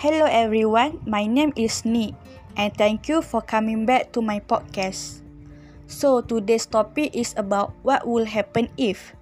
[0.00, 2.16] Hello everyone, my name is Ni
[2.56, 5.20] and thank you for coming back to my podcast.
[5.92, 9.12] So today's topic is about what will happen if.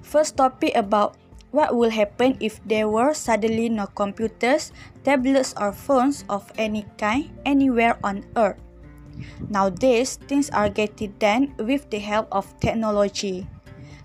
[0.00, 1.20] First topic about
[1.52, 4.72] what will happen if there were suddenly no computers,
[5.04, 8.56] tablets or phones of any kind anywhere on earth.
[9.52, 13.44] Nowadays, things are getting done with the help of technology.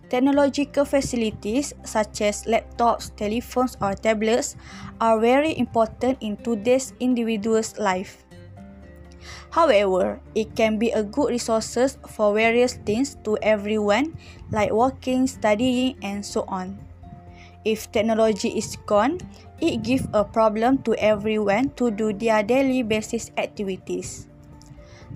[0.10, 4.56] Technological facilities such as laptops, telephones or tablets
[5.02, 8.26] are very important in today's individual's life.
[9.50, 14.14] However, it can be a good resources for various things to everyone
[14.52, 16.78] like working, studying and so on.
[17.66, 19.18] If technology is gone,
[19.60, 24.28] it gives a problem to everyone to do their daily basis activities.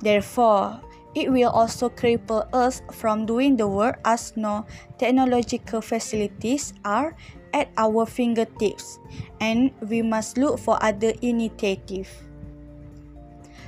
[0.02, 0.82] Therefore,
[1.20, 4.64] it will also cripple us from doing the work as no
[4.98, 7.12] technological facilities are
[7.52, 9.00] at our fingertips
[9.44, 12.08] and we must look for other initiative.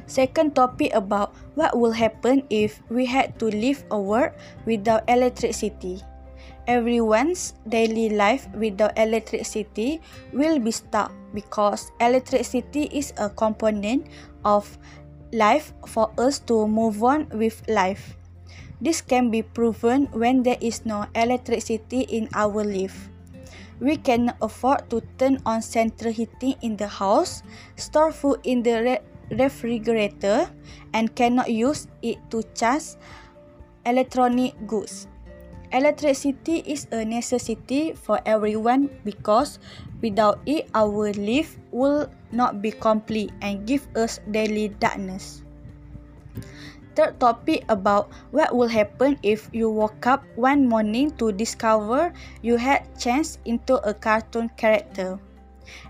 [0.07, 4.31] Second topic about what will happen if we had to live a world
[4.65, 6.03] without electricity.
[6.67, 9.99] Everyone's daily life without electricity
[10.31, 14.07] will be stuck because electricity is a component
[14.43, 14.67] of
[15.31, 18.15] life for us to move on with life.
[18.81, 23.09] This can be proven when there is no electricity in our life.
[23.79, 27.41] We can afford to turn on central heating in the house,
[27.75, 28.97] store food in the re
[29.31, 30.49] refrigerator,
[30.93, 32.97] and cannot use it to charge
[33.85, 35.07] electronic goods.
[35.71, 39.57] Electricity is a necessity for everyone because
[40.01, 45.43] without it, our life will not be complete and give us daily darkness.
[46.95, 52.11] Third topic about what will happen if you woke up one morning to discover
[52.43, 55.15] you had changed into a cartoon character.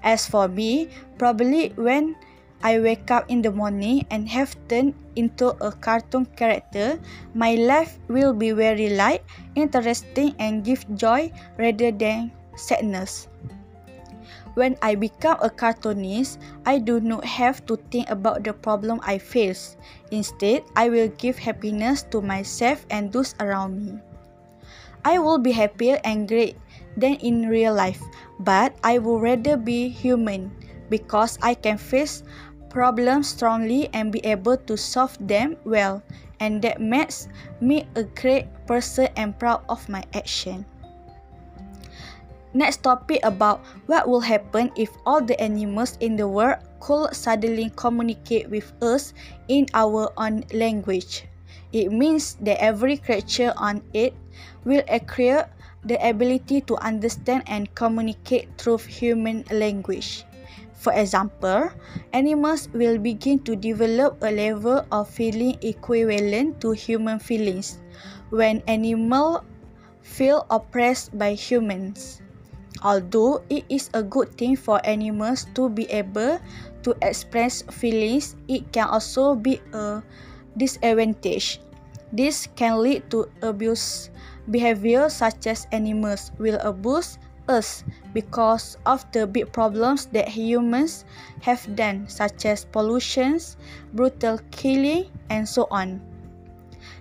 [0.03, 2.13] As for me, probably when
[2.61, 7.01] I wake up in the morning and have turned into a cartoon character,
[7.33, 9.25] my life will be very light,
[9.57, 13.25] interesting and give joy rather than sadness.
[14.53, 19.17] When I become a cartoonist, I do not have to think about the problem I
[19.17, 19.77] face.
[20.11, 23.99] Instead, I will give happiness to myself and those around me.
[25.05, 26.57] I will be happier and great
[26.97, 28.01] than in real life,
[28.39, 30.51] but I would rather be human
[30.89, 32.21] because I can face
[32.69, 36.03] problems strongly and be able to solve them well,
[36.39, 37.27] and that makes
[37.59, 40.65] me a great person and proud of my action.
[42.51, 47.71] Next topic about what will happen if all the animals in the world could suddenly
[47.79, 49.13] communicate with us
[49.47, 51.23] in our own language.
[51.71, 54.11] It means that every creature on it
[54.67, 55.47] will acquire
[55.87, 60.27] the ability to understand and communicate through human language.
[60.75, 61.71] For example,
[62.11, 67.79] animals will begin to develop a level of feeling equivalent to human feelings
[68.27, 69.45] when animals
[70.01, 72.19] feel oppressed by humans.
[72.79, 76.39] Although it is a good thing for animals to be able
[76.83, 80.01] to express feelings, it can also be a
[80.57, 81.59] disadvantage.
[82.11, 84.09] This can lead to abuse
[84.49, 87.83] behavior such as animals will abuse us
[88.13, 91.05] because of the big problems that humans
[91.41, 93.39] have done such as pollution,
[93.93, 96.01] brutal killing and so on.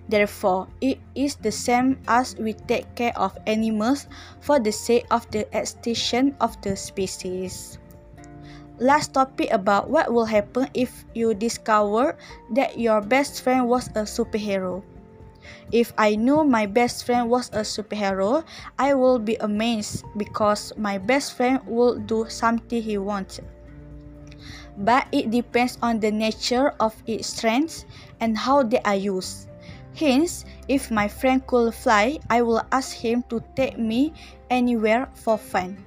[0.09, 4.09] Therefore, it is the same as we take care of animals
[4.41, 7.79] for the sake of the extinction of the species.
[8.81, 12.17] Last topic about what will happen if you discover
[12.57, 14.81] that your best friend was a superhero.
[15.71, 18.43] If I knew my best friend was a superhero,
[18.79, 23.41] I will be amazed because my best friend will do something he wants.
[24.81, 27.85] But it depends on the nature of its strengths
[28.21, 29.50] and how they are used.
[29.95, 34.13] Hence, if my friend could fly, I will ask him to take me
[34.49, 35.79] anywhere for fun.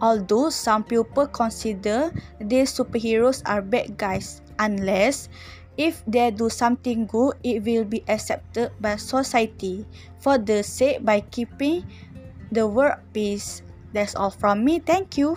[0.00, 5.28] Although some people consider these superheroes are bad guys, unless
[5.76, 9.84] if they do something good, it will be accepted by society
[10.18, 11.84] for the sake by keeping
[12.52, 13.62] the world peace.
[13.92, 14.80] That's all from me.
[14.80, 15.36] Thank you.